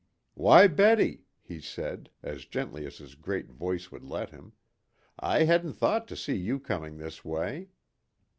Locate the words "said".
1.61-2.09